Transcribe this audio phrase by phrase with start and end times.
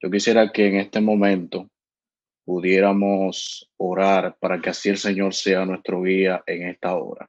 [0.00, 1.68] Yo quisiera que en este momento
[2.44, 7.28] pudiéramos orar para que así el Señor sea nuestro guía en esta hora.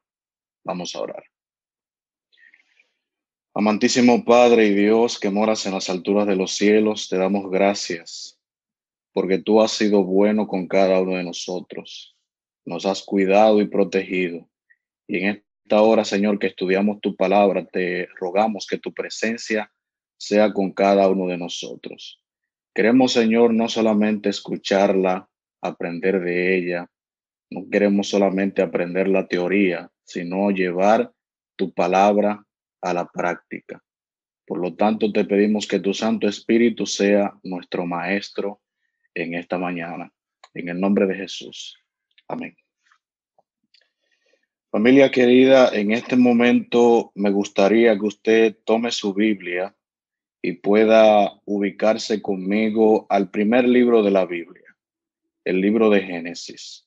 [0.64, 1.24] Vamos a orar.
[3.52, 8.40] Amantísimo Padre y Dios que moras en las alturas de los cielos, te damos gracias
[9.12, 12.16] porque tú has sido bueno con cada uno de nosotros.
[12.64, 14.48] Nos has cuidado y protegido.
[15.06, 19.72] Y en esta hora, Señor, que estudiamos tu palabra, te rogamos que tu presencia
[20.16, 22.22] sea con cada uno de nosotros.
[22.74, 25.28] Queremos, Señor, no solamente escucharla,
[25.60, 26.90] aprender de ella,
[27.50, 31.12] no queremos solamente aprender la teoría, sino llevar
[31.56, 32.44] tu palabra
[32.80, 33.82] a la práctica.
[34.46, 38.60] Por lo tanto, te pedimos que tu Santo Espíritu sea nuestro Maestro
[39.14, 40.12] en esta mañana.
[40.54, 41.76] En el nombre de Jesús.
[42.28, 42.56] Amén.
[44.70, 49.74] Familia querida, en este momento me gustaría que usted tome su Biblia
[50.42, 54.76] y pueda ubicarse conmigo al primer libro de la Biblia,
[55.44, 56.86] el libro de Génesis.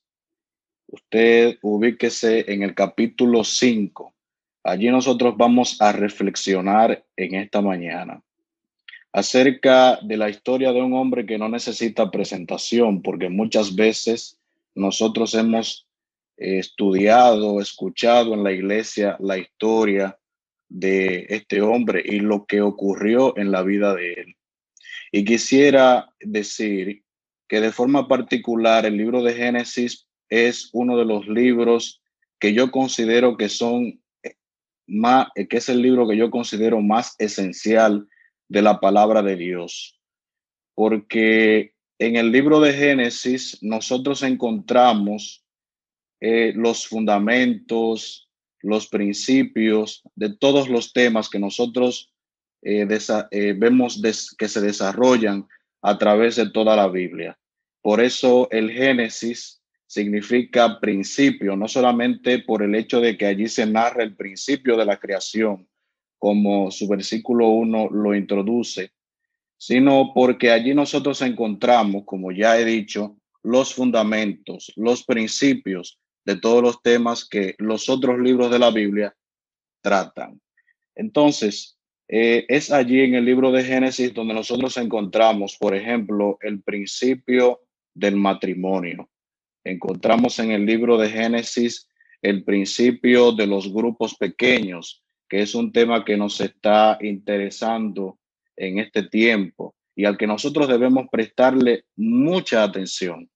[0.86, 4.14] Usted ubíquese en el capítulo 5
[4.64, 8.22] Allí nosotros vamos a reflexionar en esta mañana
[9.12, 14.38] acerca de la historia de un hombre que no necesita presentación, porque muchas veces
[14.74, 15.86] nosotros hemos
[16.36, 20.18] estudiado, escuchado en la iglesia la historia
[20.74, 24.36] de este hombre y lo que ocurrió en la vida de él.
[25.12, 27.04] Y quisiera decir
[27.48, 32.02] que de forma particular el libro de Génesis es uno de los libros
[32.40, 34.02] que yo considero que son
[34.88, 38.08] más, eh, que es el libro que yo considero más esencial
[38.48, 40.00] de la palabra de Dios.
[40.74, 45.44] Porque en el libro de Génesis nosotros encontramos
[46.20, 48.23] eh, los fundamentos,
[48.64, 52.10] los principios de todos los temas que nosotros
[52.62, 52.86] eh,
[53.56, 54.00] vemos
[54.38, 55.46] que se desarrollan
[55.82, 57.38] a través de toda la Biblia.
[57.82, 63.66] Por eso el Génesis significa principio, no solamente por el hecho de que allí se
[63.66, 65.68] narra el principio de la creación,
[66.18, 68.92] como su versículo 1 lo introduce,
[69.58, 76.62] sino porque allí nosotros encontramos, como ya he dicho, los fundamentos, los principios de todos
[76.62, 79.14] los temas que los otros libros de la Biblia
[79.80, 80.40] tratan.
[80.94, 86.62] Entonces, eh, es allí en el libro de Génesis donde nosotros encontramos, por ejemplo, el
[86.62, 87.60] principio
[87.94, 89.08] del matrimonio
[89.64, 91.88] encontramos en el libro de Génesis
[92.22, 98.18] el principio de los grupos pequeños, que es un tema que nos está interesando
[98.56, 103.28] en este tiempo y al que nosotros debemos prestarle mucha atención.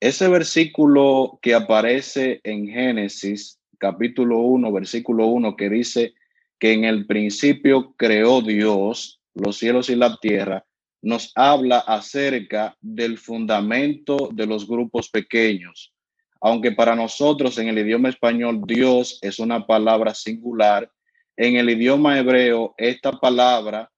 [0.00, 6.14] Ese versículo que aparece en Génesis capítulo 1, versículo 1, que dice
[6.58, 10.64] que en el principio creó Dios los cielos y la tierra,
[11.02, 15.92] nos habla acerca del fundamento de los grupos pequeños.
[16.40, 20.90] Aunque para nosotros en el idioma español Dios es una palabra singular,
[21.36, 23.90] en el idioma hebreo esta palabra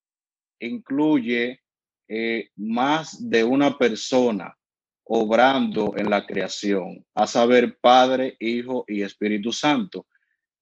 [0.58, 1.60] incluye
[2.08, 4.56] eh, más de una persona
[5.04, 10.06] obrando en la creación, a saber Padre, Hijo y Espíritu Santo.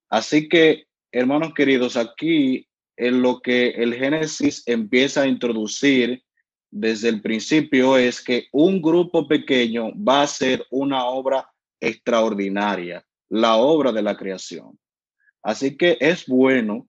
[0.09, 6.23] Así que, hermanos queridos, aquí en lo que el Génesis empieza a introducir
[6.71, 11.51] desde el principio es que un grupo pequeño va a ser una obra
[11.81, 14.79] extraordinaria, la obra de la creación.
[15.43, 16.89] Así que es bueno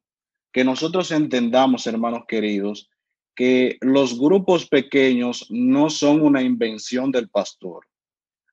[0.51, 2.90] que nosotros entendamos, hermanos queridos,
[3.35, 7.85] que los grupos pequeños no son una invención del pastor.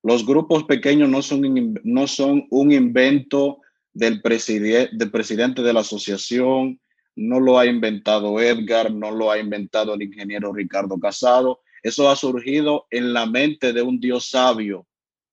[0.03, 3.61] Los grupos pequeños no son, no son un invento
[3.93, 6.81] del, del presidente de la asociación,
[7.17, 11.61] no lo ha inventado Edgar, no lo ha inventado el ingeniero Ricardo Casado.
[11.83, 14.87] Eso ha surgido en la mente de un Dios sabio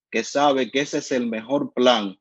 [0.09, 2.17] que sabe que ese es el mejor plan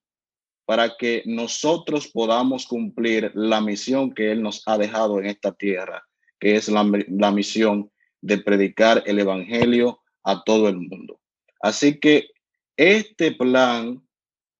[0.66, 6.04] para que nosotros podamos cumplir la misión que Él nos ha dejado en esta tierra,
[6.44, 7.90] es la, la misión
[8.20, 11.20] de predicar el Evangelio a todo el mundo.
[11.60, 12.28] Así que
[12.76, 14.02] este plan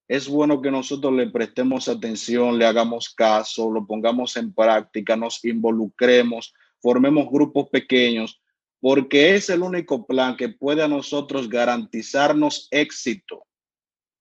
[0.08, 5.44] es bueno que nosotros le prestemos atención, le hagamos caso, lo pongamos en práctica, nos
[5.44, 8.40] involucremos, formemos grupos pequeños,
[8.80, 13.46] porque es el único plan que puede a nosotros garantizarnos éxito,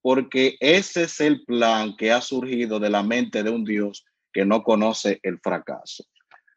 [0.00, 4.46] porque ese es el plan que ha surgido de la mente de un Dios que
[4.46, 6.04] no conoce el fracaso.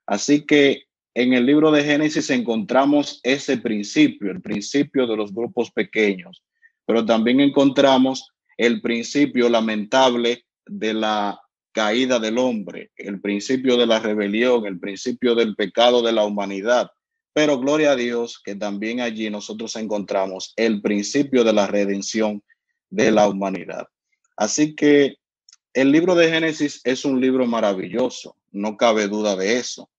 [0.05, 0.86] Así que
[1.19, 6.43] en el libro de Génesis encontramos ese principio, el principio de los grupos pequeños,
[6.85, 11.41] pero también encontramos el principio lamentable de la
[11.71, 16.91] caída del hombre, el principio de la rebelión, el principio del pecado de la humanidad.
[17.33, 22.43] pero gloria a Dios que también allí nosotros encontramos el principio de la redención
[22.91, 23.87] de la humanidad.
[24.35, 25.15] Así que
[25.73, 29.89] el libro de Génesis es un libro maravilloso, no cabe duda de eso.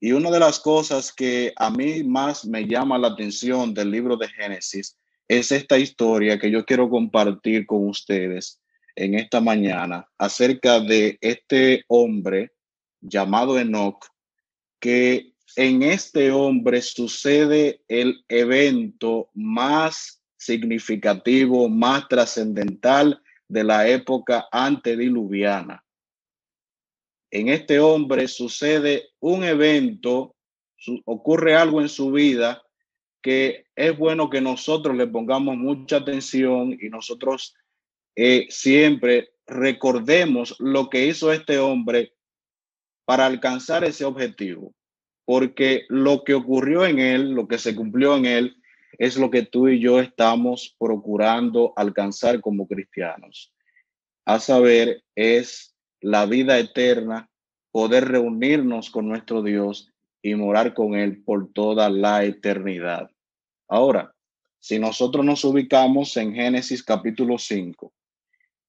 [0.00, 4.16] Y una de las cosas que a mí más me llama la atención del libro
[4.16, 4.96] de Génesis
[5.26, 8.60] es esta historia que yo quiero compartir con ustedes
[8.94, 12.52] en esta mañana acerca de este hombre
[13.00, 14.04] llamado Enoch,
[14.80, 25.82] que en este hombre sucede el evento más significativo, más trascendental de la época antediluviana.
[27.30, 30.36] En este hombre sucede un evento,
[31.04, 32.62] ocurre algo en su vida
[33.22, 37.56] que es bueno que nosotros le pongamos mucha atención y nosotros
[38.14, 42.12] eh, siempre recordemos lo que hizo este hombre
[43.04, 44.74] para alcanzar ese objetivo,
[45.24, 48.56] porque lo que ocurrió en él, lo que se cumplió en él,
[48.98, 53.52] es lo que tú y yo estamos procurando alcanzar como cristianos.
[54.24, 57.30] A saber, es la vida eterna,
[57.70, 63.10] poder reunirnos con nuestro Dios y morar con Él por toda la eternidad.
[63.68, 64.14] Ahora,
[64.58, 67.92] si nosotros nos ubicamos en Génesis capítulo 5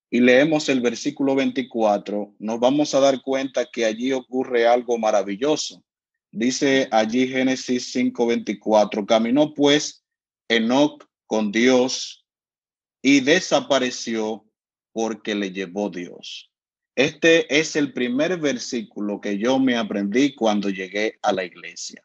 [0.09, 5.83] y leemos el versículo 24, nos vamos a dar cuenta que allí ocurre algo maravilloso.
[6.31, 10.03] Dice allí Génesis 5:24, caminó pues
[10.49, 12.25] Enoc con Dios
[13.01, 14.45] y desapareció
[14.91, 16.51] porque le llevó Dios.
[16.97, 22.03] Este es el primer versículo que yo me aprendí cuando llegué a la iglesia.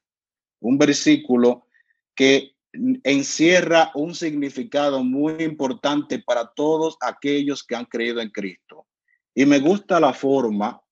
[0.60, 1.66] Un versículo
[2.14, 2.56] que
[3.02, 8.86] encierra un significado muy importante para todos aquellos que han creído en Cristo.
[9.34, 10.82] Y me gusta la forma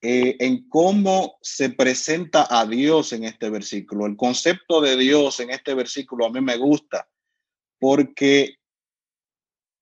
[0.00, 4.06] eh, en cómo se presenta a Dios en este versículo.
[4.06, 7.06] El concepto de Dios en este versículo a mí me gusta
[7.78, 8.54] porque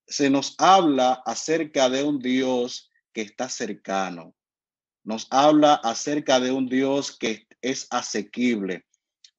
[0.08, 2.88] se nos habla acerca de un Dios
[3.23, 4.35] está cercano.
[5.05, 8.85] Nos habla acerca de un Dios que es asequible,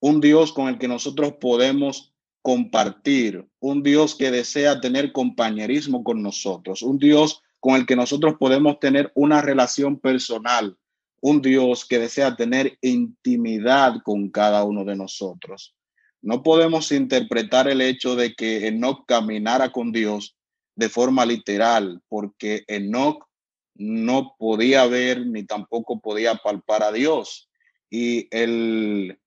[0.00, 2.12] un Dios con el que nosotros podemos
[2.42, 8.34] compartir, un Dios que desea tener compañerismo con nosotros, un Dios con el que nosotros
[8.38, 10.76] podemos tener una relación personal,
[11.20, 15.74] un Dios que desea tener intimidad con cada uno de nosotros.
[16.22, 20.36] No podemos interpretar el hecho de que Enoch caminara con Dios
[20.74, 23.26] de forma literal, porque Enoch
[23.74, 27.50] no podía ver ni tampoco podía palpar a Dios.
[27.88, 29.18] Y el,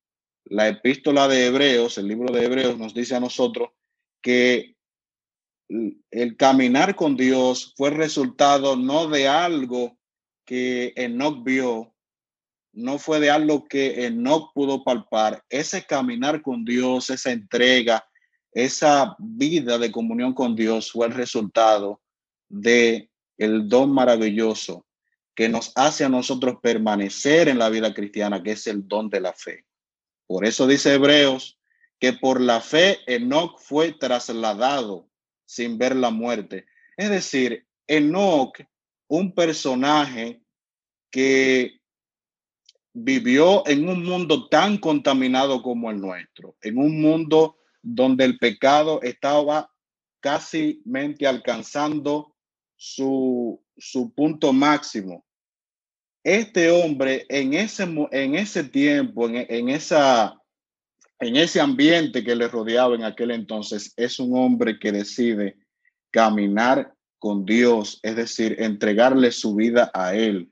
[0.45, 3.69] la epístola de Hebreos, el libro de Hebreos nos dice a nosotros
[4.21, 4.75] que
[6.11, 9.97] el caminar con Dios fue resultado no de algo
[10.45, 11.95] que Enoch vio,
[12.73, 15.43] no fue de algo que Enoch pudo palpar.
[15.49, 18.05] Ese caminar con Dios, esa entrega,
[18.51, 22.01] esa vida de comunión con Dios fue el resultado
[22.49, 24.85] de el don maravilloso
[25.35, 29.21] que nos hace a nosotros permanecer en la vida cristiana, que es el don de
[29.21, 29.65] la fe.
[30.27, 31.59] Por eso dice Hebreos
[31.99, 35.09] que por la fe Enoch fue trasladado
[35.45, 36.65] sin ver la muerte.
[36.97, 38.57] Es decir, Enoch,
[39.07, 40.41] un personaje
[41.09, 41.79] que
[42.93, 49.01] vivió en un mundo tan contaminado como el nuestro, en un mundo donde el pecado
[49.01, 49.71] estaba
[50.19, 50.81] casi
[51.25, 52.32] alcanzando
[52.83, 55.25] su, su punto máximo.
[56.21, 60.37] Este hombre en ese, en ese tiempo, en, en, esa,
[61.17, 65.55] en ese ambiente que le rodeaba en aquel entonces, es un hombre que decide
[66.11, 70.51] caminar con Dios, es decir, entregarle su vida a Él.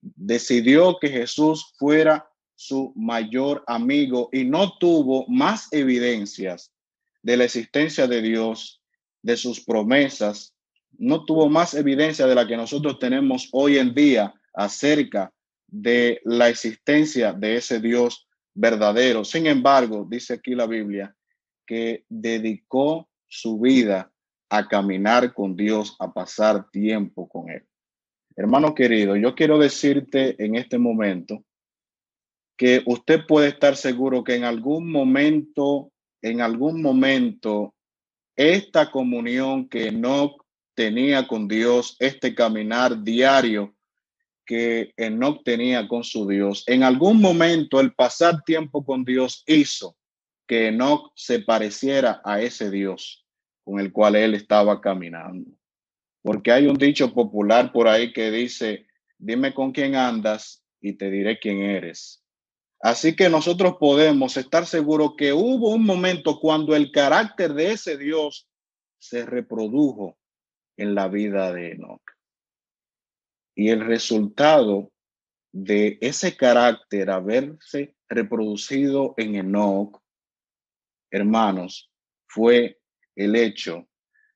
[0.00, 6.72] Decidió que Jesús fuera su mayor amigo y no tuvo más evidencias
[7.22, 8.82] de la existencia de Dios,
[9.22, 10.56] de sus promesas,
[11.00, 15.32] no tuvo más evidencia de la que nosotros tenemos hoy en día acerca
[15.66, 19.24] de la existencia de ese Dios verdadero.
[19.24, 21.16] Sin embargo, dice aquí la Biblia,
[21.66, 24.12] que dedicó su vida
[24.50, 27.66] a caminar con Dios, a pasar tiempo con Él.
[28.36, 31.44] Hermano querido, yo quiero decirte en este momento
[32.58, 37.74] que usted puede estar seguro que en algún momento, en algún momento,
[38.36, 40.36] esta comunión que no
[40.80, 43.74] tenía con Dios, este caminar diario
[44.46, 49.98] que Enoch tenía con su Dios, en algún momento el pasar tiempo con Dios hizo
[50.46, 53.26] que Enoch se pareciera a ese Dios
[53.62, 55.50] con el cual él estaba caminando.
[56.22, 58.86] Porque hay un dicho popular por ahí que dice,
[59.18, 62.24] dime con quién andas y te diré quién eres.
[62.80, 67.98] Así que nosotros podemos estar seguros que hubo un momento cuando el carácter de ese
[67.98, 68.48] Dios
[68.98, 70.16] se reprodujo
[70.80, 72.02] en la vida de Enoch.
[73.54, 74.90] Y el resultado
[75.52, 80.00] de ese carácter haberse reproducido en Enoch,
[81.10, 81.92] hermanos,
[82.26, 82.80] fue
[83.14, 83.86] el hecho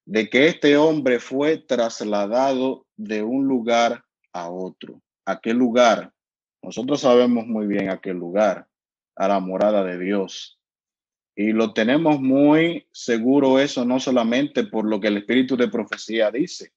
[0.05, 5.01] de que este hombre fue trasladado de un lugar a otro.
[5.25, 6.13] ¿A qué lugar?
[6.63, 8.69] Nosotros sabemos muy bien a qué lugar,
[9.17, 10.61] a la morada de Dios.
[11.37, 16.31] Y lo tenemos muy seguro eso, no solamente por lo que el espíritu de profecía
[16.31, 16.73] dice,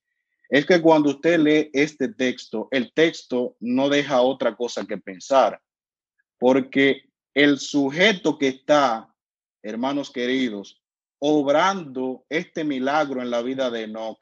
[0.50, 5.62] es que cuando usted lee este texto, el texto no deja otra cosa que pensar,
[6.40, 9.14] porque el sujeto que está,
[9.62, 10.82] hermanos queridos,
[11.20, 14.20] obrando este milagro en la vida de Enoch,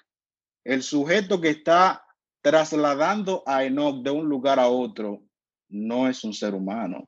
[0.63, 2.05] el sujeto que está
[2.41, 5.23] trasladando a Enoch de un lugar a otro,
[5.69, 7.07] no es un ser humano,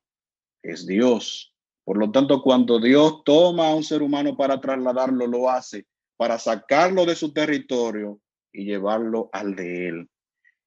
[0.61, 1.56] es Dios.
[1.87, 6.37] Por lo tanto, cuando Dios toma a un ser humano para trasladarlo, lo hace para
[6.37, 8.19] sacarlo de su territorio
[8.51, 10.09] y llevarlo al de Él.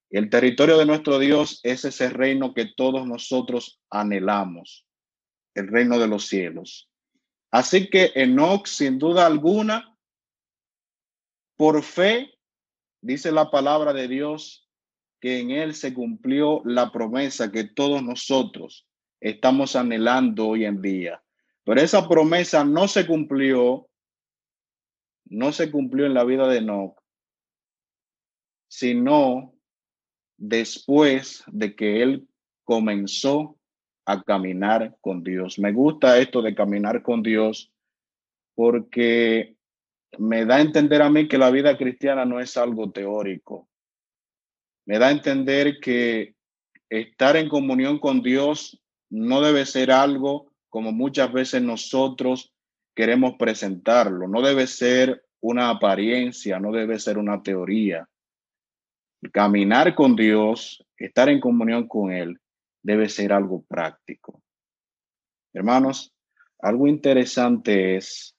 [0.09, 4.87] El territorio de nuestro Dios es ese reino que todos nosotros anhelamos,
[5.55, 6.89] el reino de los cielos.
[7.51, 9.95] Así que Enoch, sin duda alguna,
[11.59, 12.33] por fe,
[13.03, 14.67] dice la palabra de Dios,
[15.21, 18.87] que en él se cumplió la promesa que todos nosotros
[19.21, 21.23] estamos anhelando hoy en día.
[21.65, 23.89] Pero esa promesa no se cumplió,
[25.27, 27.01] no se cumplió en la vida de Enoch
[28.71, 29.53] sino
[30.39, 32.29] después de que él
[32.65, 33.59] comenzó
[34.07, 35.59] a caminar con Dios.
[35.59, 37.73] Me gusta esto de caminar con Dios
[38.55, 39.57] porque
[40.19, 43.69] me da a entender a mí que la vida cristiana no es algo teórico.
[44.87, 46.37] Me da a entender que
[46.89, 48.80] estar en comunión con Dios
[49.11, 52.53] no debe ser algo como muchas veces nosotros
[52.95, 54.29] queremos presentarlo.
[54.29, 58.09] No debe ser una apariencia, no debe ser una teoría
[59.33, 62.41] caminar con Dios, estar en comunión con Él,
[62.83, 64.43] debe ser algo práctico.
[65.53, 66.15] Hermanos,
[66.61, 68.35] algo interesante es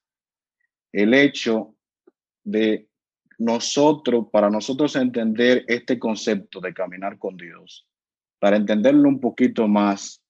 [0.92, 1.76] el hecho
[2.44, 2.88] de
[3.38, 7.88] nosotros, para nosotros entender este concepto de caminar con Dios,
[8.40, 10.21] para entenderlo un poquito más,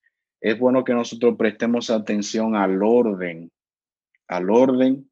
[0.42, 3.52] es bueno que nosotros prestemos atención al orden,
[4.28, 5.10] al orden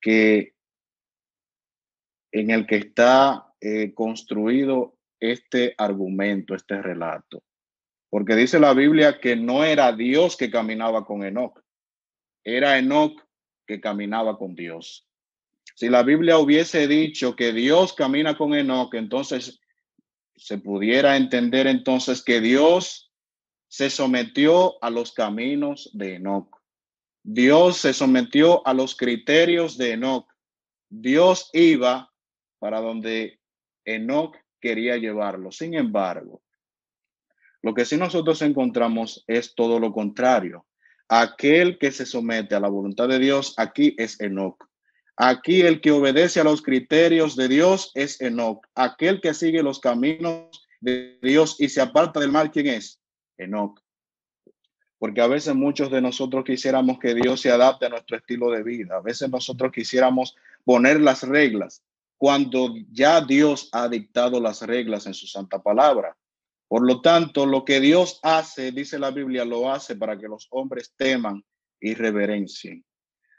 [0.00, 0.54] que
[2.32, 7.42] en el que está eh, construido este argumento, este relato.
[8.08, 11.60] Porque dice la Biblia que no era Dios que caminaba con Enoch,
[12.44, 13.20] era Enoch
[13.66, 15.08] que caminaba con Dios.
[15.74, 19.60] Si la Biblia hubiese dicho que Dios camina con Enoch, entonces
[20.36, 23.09] se pudiera entender entonces que Dios
[23.70, 26.60] se sometió a los caminos de Enoch.
[27.22, 30.26] Dios se sometió a los criterios de Enoch.
[30.88, 32.12] Dios iba
[32.58, 33.38] para donde
[33.84, 35.52] Enoch quería llevarlo.
[35.52, 36.42] Sin embargo,
[37.62, 40.66] lo que sí nosotros encontramos es todo lo contrario.
[41.08, 44.68] Aquel que se somete a la voluntad de Dios aquí es Enoch.
[45.16, 48.66] Aquí el que obedece a los criterios de Dios es Enoch.
[48.74, 52.99] Aquel que sigue los caminos de Dios y se aparta del mal, ¿quién es?
[53.42, 53.80] Enoch.
[54.98, 58.62] Porque a veces muchos de nosotros quisiéramos que Dios se adapte a nuestro estilo de
[58.62, 58.96] vida.
[58.96, 61.82] A veces nosotros quisiéramos poner las reglas
[62.18, 66.14] cuando ya Dios ha dictado las reglas en su santa palabra.
[66.68, 70.46] Por lo tanto, lo que Dios hace, dice la Biblia, lo hace para que los
[70.50, 71.42] hombres teman
[71.80, 72.84] y reverencien.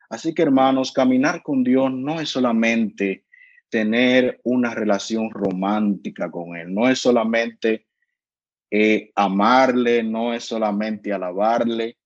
[0.09, 3.25] Así que, hermanos, caminar con Dios no es solamente
[3.69, 7.85] tener una relación romántica con Él, no es solamente
[9.15, 11.97] amarle, no es solamente alabarle,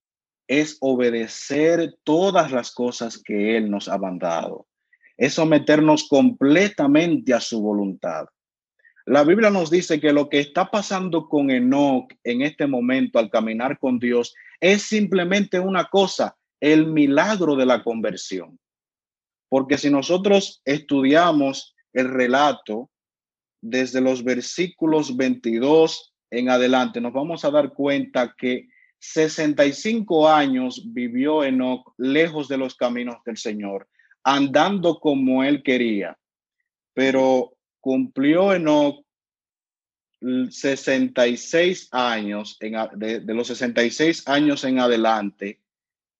[0.47, 4.67] es obedecer todas las cosas que Él nos ha mandado
[5.17, 8.25] es someternos completamente a su voluntad.
[9.05, 13.29] La Biblia nos dice que lo que está pasando con Enoch en este momento al
[13.29, 18.59] caminar con Dios es simplemente una cosa, el milagro de la conversión.
[19.47, 22.89] Porque si nosotros estudiamos el relato
[23.61, 28.67] desde los versículos 22 en adelante, nos vamos a dar cuenta que
[28.99, 33.87] 65 años vivió Enoch lejos de los caminos del Señor
[34.25, 36.17] andando como él quería,
[36.93, 39.05] pero cumplió Enoch
[40.49, 45.61] 66 años, en, de, los 66 años en adelante,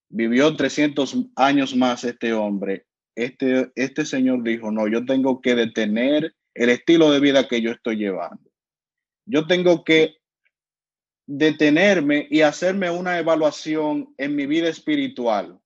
[0.09, 2.85] vivió 300 años más este hombre.
[3.15, 7.71] Este, este señor dijo, no, yo tengo que detener el estilo de vida que yo
[7.71, 8.44] estoy llevando.
[9.25, 10.17] Yo tengo que
[11.27, 15.59] detenerme y hacerme una evaluación en mi vida espiritual.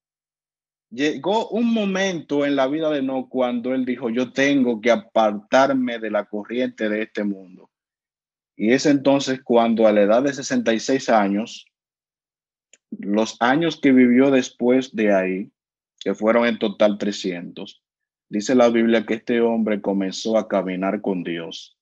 [0.90, 6.00] Llegó un momento en la vida de No cuando él dijo, yo tengo que apartarme
[6.00, 7.70] de la corriente de este mundo.
[8.56, 11.66] Y es entonces cuando a la edad de 66 años,
[12.90, 15.52] los años que vivió después de ahí,
[16.00, 17.84] que fueron en total 300,
[18.30, 21.79] dice la Biblia que este hombre comenzó a caminar con Dios.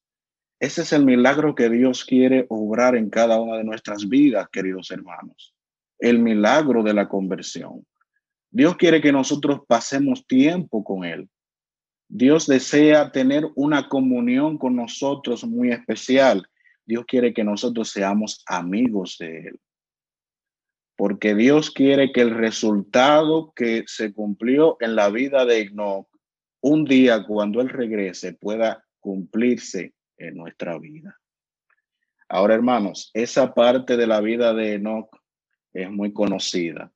[0.60, 4.90] Ese es el milagro que Dios quiere obrar en cada una de nuestras vidas, queridos
[4.90, 5.54] hermanos.
[6.00, 7.86] El milagro de la conversión.
[8.50, 11.30] Dios quiere que nosotros pasemos tiempo con Él.
[12.10, 16.48] Dios desea tener una comunión con nosotros muy especial.
[16.86, 19.60] Dios quiere que nosotros seamos amigos de Él.
[20.96, 26.08] Porque Dios quiere que el resultado que se cumplió en la vida de Enoch,
[26.62, 31.20] un día cuando Él regrese, pueda cumplirse en nuestra vida.
[32.30, 35.10] Ahora, hermanos, esa parte de la vida de Enoch
[35.74, 36.92] es muy conocida.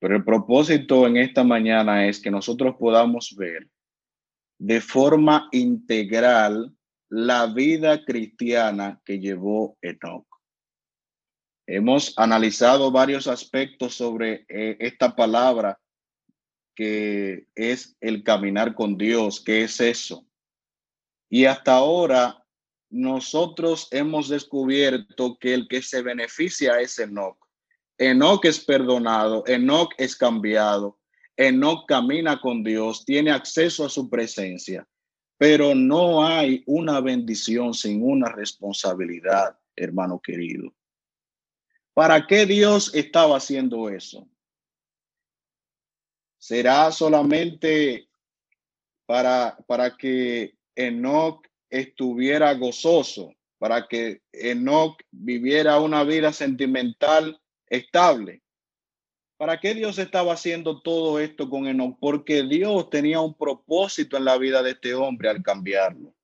[0.00, 3.68] Pero el propósito en esta mañana es que nosotros podamos ver
[4.58, 6.74] de forma integral
[7.08, 10.26] la vida cristiana que llevó Enoch.
[11.66, 15.78] Hemos analizado varios aspectos sobre eh, esta palabra
[16.74, 19.42] que es el caminar con Dios.
[19.44, 20.26] ¿Qué es eso?
[21.32, 22.44] Y hasta ahora
[22.90, 27.38] nosotros hemos descubierto que el que se beneficia es Enoch.
[27.96, 31.00] Enoch es perdonado, Enoch es cambiado,
[31.34, 34.86] Enoch camina con Dios, tiene acceso a su presencia,
[35.38, 40.74] pero no hay una bendición sin una responsabilidad, hermano querido.
[41.94, 44.28] ¿Para qué Dios estaba haciendo eso?
[46.36, 48.10] ¿Será solamente
[49.06, 58.42] para, para que Enoch estuviera gozoso, para que Enoch viviera una vida sentimental estable.
[59.36, 61.98] ¿Para qué Dios estaba haciendo todo esto con Enoch?
[62.00, 66.14] Porque Dios tenía un propósito en la vida de este hombre al cambiarlo.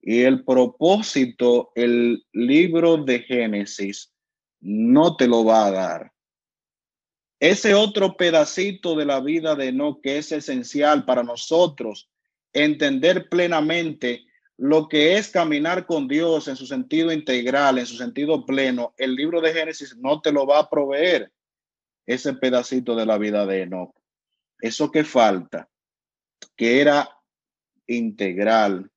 [0.00, 4.14] Y el propósito, el libro de Génesis,
[4.60, 6.12] no te lo va a dar.
[7.38, 12.10] Ese otro pedacito de la vida de Enoch que es esencial para nosotros
[12.52, 18.44] entender plenamente lo que es caminar con Dios en su sentido integral, en su sentido
[18.44, 21.32] pleno, el libro de Génesis no te lo va a proveer
[22.06, 23.94] ese pedacito de la vida de Enoch.
[24.60, 25.68] Eso que falta,
[26.56, 27.08] que era
[27.86, 28.90] integral,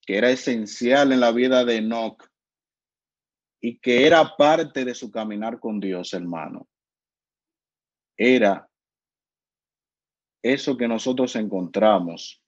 [0.00, 2.28] que era esencial en la vida de Enoch
[3.60, 6.68] y que era parte de su caminar con Dios, hermano,
[8.16, 8.68] era
[10.42, 12.43] eso que nosotros encontramos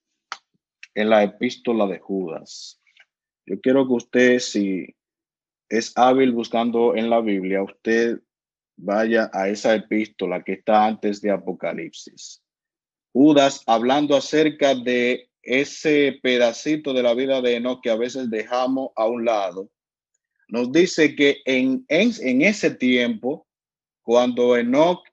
[0.97, 2.81] en la epístola de Judas.
[3.45, 4.97] Yo quiero que usted, si
[5.69, 8.21] es hábil buscando en la Biblia, usted
[8.77, 12.43] vaya a esa epístola que está antes de Apocalipsis.
[13.13, 18.91] Judas hablando acerca de ese pedacito de la vida de Enoch que a veces dejamos
[18.97, 19.71] a un lado,
[20.49, 23.47] nos dice que en, en, en ese tiempo,
[24.03, 25.05] cuando Enoch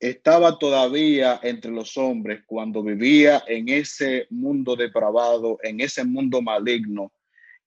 [0.00, 7.12] estaba todavía entre los hombres cuando vivía en ese mundo depravado, en ese mundo maligno,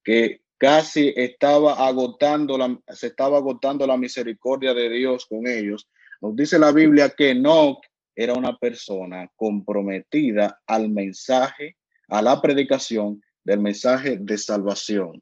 [0.03, 5.87] que casi estaba agotando la, se estaba agotando la misericordia de Dios con ellos.
[6.21, 13.21] Nos dice la Biblia que Enoch era una persona comprometida al mensaje, a la predicación
[13.43, 15.21] del mensaje de salvación.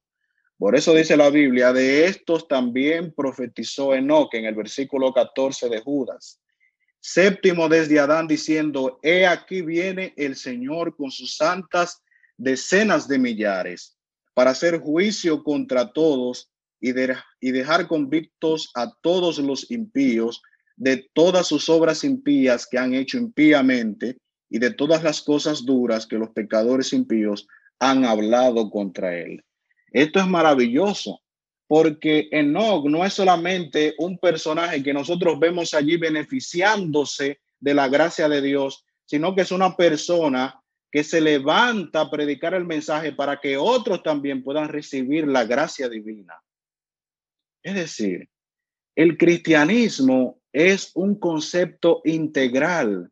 [0.58, 5.82] Por eso dice la Biblia, de estos también profetizó Enoch en el versículo 14 de
[5.82, 6.40] Judas
[7.02, 12.04] Séptimo desde Adán diciendo, he aquí viene el Señor con sus santas
[12.38, 13.98] decenas de millares
[14.36, 20.44] para hacer juicio contra todos y, y dejar convictos a todos los impíos
[20.76, 26.06] de todas sus obras impías que han hecho impíamente y de todas las cosas duras
[26.06, 27.48] que los pecadores impíos
[27.80, 29.44] han hablado contra él.
[29.92, 31.20] Esto es maravilloso
[31.72, 38.28] porque Enoch no es solamente un personaje que nosotros vemos allí beneficiándose de la gracia
[38.28, 43.40] de Dios, sino que es una persona que se levanta a predicar el mensaje para
[43.40, 46.34] que otros también puedan recibir la gracia divina.
[47.64, 48.28] Es decir,
[48.94, 53.10] el cristianismo es un concepto integral.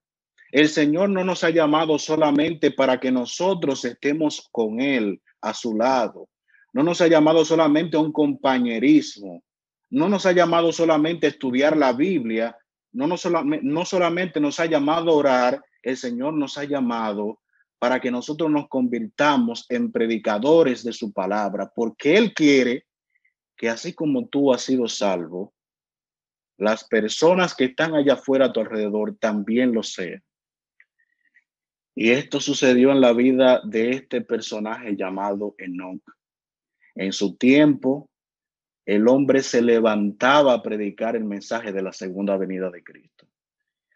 [0.51, 5.77] El Señor no nos ha llamado solamente para que nosotros estemos con Él a su
[5.77, 6.27] lado.
[6.73, 9.43] No nos ha llamado solamente a un compañerismo,
[9.89, 12.55] no nos ha llamado solamente a estudiar la Biblia,
[12.91, 13.15] no, no,
[13.61, 17.39] no solamente nos ha llamado a orar, el Señor nos ha llamado
[17.79, 22.85] para que nosotros nos convirtamos en predicadores de su palabra, porque Él quiere
[23.55, 25.53] que así como tú has sido salvo,
[26.57, 30.21] las personas que están allá afuera a tu alrededor también lo sean.
[31.95, 36.01] Y esto sucedió en la vida de este personaje llamado Enoch.
[36.95, 38.09] En su tiempo,
[38.85, 43.27] el hombre se levantaba a predicar el mensaje de la segunda venida de Cristo.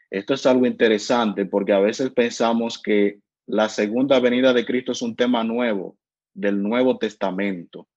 [0.09, 5.01] Esto es algo interesante porque a veces pensamos que la segunda venida de Cristo es
[5.01, 5.97] un tema nuevo
[6.33, 7.87] del Nuevo Testamento.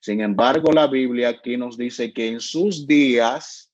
[0.00, 3.72] Sin embargo, la Biblia aquí nos dice que en sus días,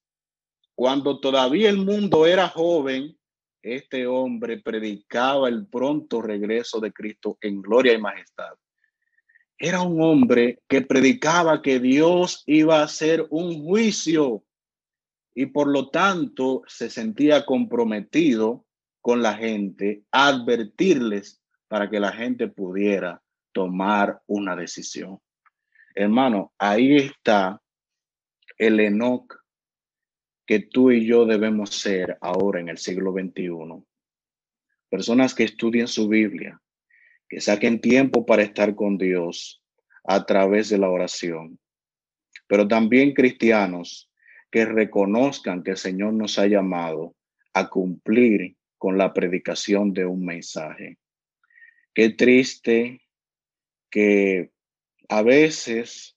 [0.75, 3.17] cuando todavía el mundo era joven,
[3.63, 8.53] este hombre predicaba el pronto regreso de Cristo en gloria y majestad.
[9.59, 14.45] Era un hombre que predicaba que Dios iba a hacer un juicio
[15.35, 18.65] y por lo tanto se sentía comprometido
[19.01, 25.21] con la gente, advertirles para que la gente pudiera tomar una decisión.
[25.95, 27.61] Hermano, ahí está
[28.57, 29.35] el Enoch
[30.47, 33.85] que tú y yo debemos ser ahora en el siglo XXI.
[34.89, 36.61] Personas que estudien su Biblia,
[37.29, 39.63] que saquen tiempo para estar con Dios
[40.05, 41.59] a través de la oración,
[42.47, 44.11] pero también cristianos
[44.51, 47.15] que reconozcan que el Señor nos ha llamado
[47.53, 50.99] a cumplir con la predicación de un mensaje.
[51.95, 53.03] Qué triste
[53.91, 54.51] que
[55.09, 56.17] a veces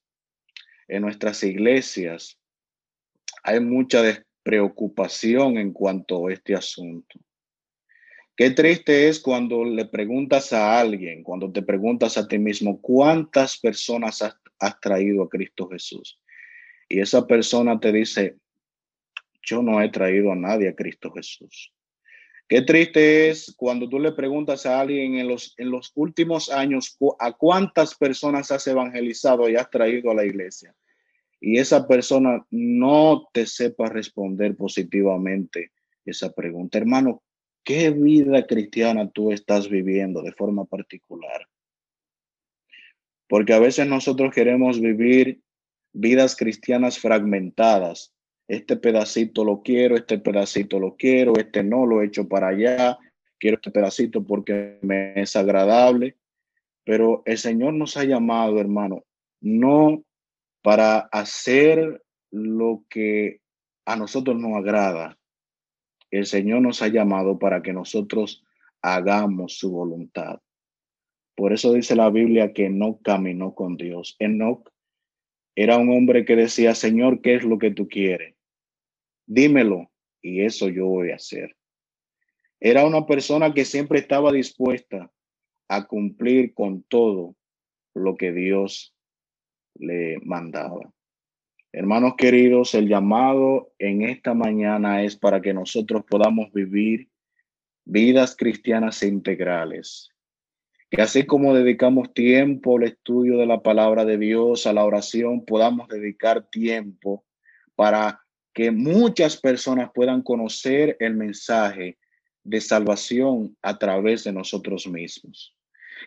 [0.88, 2.40] en nuestras iglesias
[3.44, 7.20] hay mucha despreocupación en cuanto a este asunto.
[8.36, 13.60] Qué triste es cuando le preguntas a alguien, cuando te preguntas a ti mismo, ¿cuántas
[13.60, 16.20] personas has, traído a Cristo Jesús?
[16.92, 18.36] y esa persona te dice,
[19.42, 21.74] yo no he traído a nadie a Cristo Jesús.
[22.50, 26.98] Qué triste es cuando tú le preguntas a alguien en los, en los últimos años
[27.20, 30.76] a cuántas personas has evangelizado y has traído a la iglesia.
[31.40, 35.72] Y esa persona no te sepa responder positivamente
[36.06, 36.78] esa pregunta.
[36.78, 37.24] Hermano,
[37.64, 41.48] ¿qué vida cristiana tú estás viviendo de forma particular?
[43.28, 45.42] Porque a veces nosotros queremos vivir
[45.94, 48.14] vidas cristianas fragmentadas.
[48.48, 52.98] Este pedacito lo quiero, este pedacito lo quiero, este no lo he hecho para allá,
[53.40, 56.18] quiero este pedacito porque me es agradable.
[56.84, 59.06] Pero el Señor nos ha llamado, hermano,
[59.40, 60.04] no
[60.62, 63.40] para hacer lo que
[63.86, 65.18] a nosotros nos agrada.
[66.12, 68.44] El Señor nos ha llamado para que nosotros
[68.82, 70.42] hagamos su voluntad.
[71.36, 74.16] Por eso dice la Biblia que no caminó con Dios.
[74.20, 74.70] Enoch
[75.56, 78.36] era un hombre que decía, Señor, ¿qué es lo que tú quieres?
[79.26, 81.56] Dímelo y eso yo voy a hacer.
[82.60, 85.12] Era una persona que siempre estaba dispuesta
[85.68, 87.36] a cumplir con todo
[87.94, 88.94] lo que Dios
[89.76, 90.94] le mandaba.
[91.74, 97.08] Hermanos queridos, el llamado en esta mañana es para que nosotros podamos vivir
[97.86, 100.10] vidas cristianas integrales,
[100.90, 105.46] que así como dedicamos tiempo al estudio de la palabra de Dios, a la oración,
[105.46, 107.24] podamos dedicar tiempo
[107.78, 108.22] para
[108.54, 111.98] que muchas personas puedan conocer el mensaje
[112.44, 115.56] de salvación a través de nosotros mismos.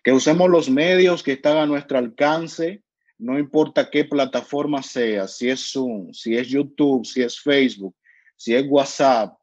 [0.03, 2.84] Que usemos los medios que están a nuestro alcance,
[3.18, 7.94] no importa qué plataforma sea, si es Zoom, si es YouTube, si es Facebook,
[8.37, 9.38] si es WhatsApp,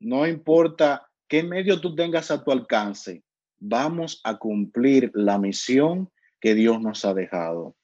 [0.00, 3.22] no importa qué medio tú tengas a tu alcance,
[3.58, 7.76] vamos a cumplir la misión que Dios nos ha dejado.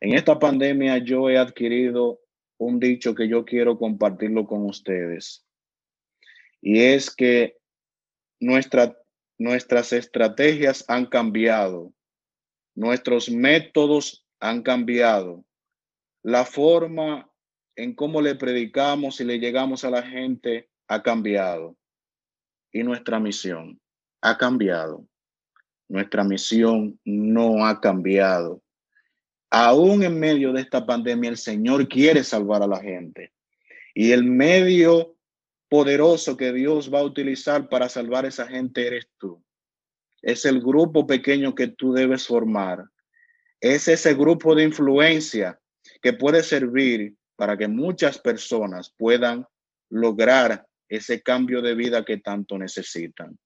[0.00, 2.20] En esta pandemia yo he adquirido
[2.58, 5.46] un dicho que yo quiero compartirlo con ustedes.
[6.60, 7.56] Y es que
[8.40, 8.96] nuestra,
[9.38, 11.92] nuestras estrategias han cambiado,
[12.74, 15.42] nuestros métodos han cambiado,
[16.22, 17.30] la forma
[17.76, 21.78] en cómo le predicamos y le llegamos a la gente ha cambiado
[22.70, 23.80] y nuestra misión
[24.20, 25.08] ha cambiado.
[25.88, 28.62] Nuestra misión no ha cambiado.
[29.50, 33.32] Aún en medio de esta pandemia, el Señor quiere salvar a la gente.
[33.94, 35.16] Y el medio
[35.70, 39.42] poderoso que Dios va a utilizar para salvar a esa gente eres tú.
[40.20, 42.84] Es el grupo pequeño que tú debes formar.
[43.60, 45.58] Es ese grupo de influencia
[46.02, 49.46] que puede servir para que muchas personas puedan
[49.90, 53.38] lograr ese cambio de vida que tanto necesitan.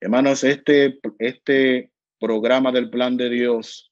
[0.00, 3.90] Hermanos, este, este programa del plan de Dios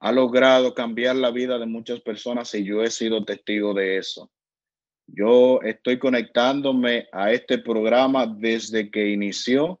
[0.00, 4.30] ha logrado cambiar la vida de muchas personas y yo he sido testigo de eso.
[5.06, 9.80] Yo estoy conectándome a este programa desde que inició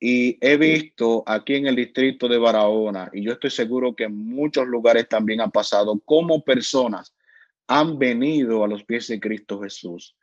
[0.00, 4.16] Y he visto aquí en el distrito de Barahona, y yo estoy seguro que en
[4.16, 7.14] muchos lugares también ha pasado, cómo personas
[7.66, 10.16] han venido a los pies de Cristo Jesús,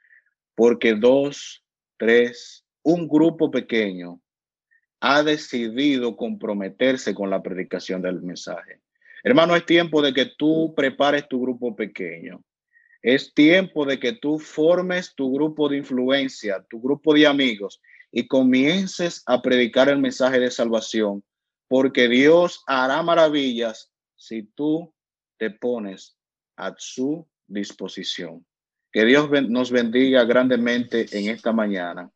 [0.55, 1.63] porque dos,
[1.97, 4.21] tres, un grupo pequeño
[5.01, 8.79] ha decidido comprometerse con la predicación del mensaje.
[9.23, 12.43] Hermano, es tiempo de que tú prepares tu grupo pequeño.
[13.01, 17.81] Es tiempo de que tú formes tu grupo de influencia, tu grupo de amigos
[18.17, 21.21] y comiences a predicar el mensaje de salvación,
[21.67, 24.95] porque Dios hará maravillas si tú
[25.38, 26.15] te pones
[26.56, 28.45] a su disposición.
[28.93, 32.10] Que Dios nos bendiga grandemente en esta mañana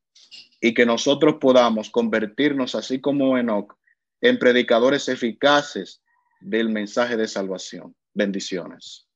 [0.61, 3.77] y que nosotros podamos convertirnos, así como Enoch,
[4.21, 6.01] en predicadores eficaces
[6.39, 7.93] del mensaje de salvación.
[8.13, 9.08] Bendiciones.